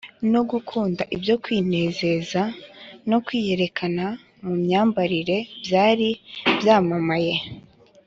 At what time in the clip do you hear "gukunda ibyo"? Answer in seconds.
0.51-1.35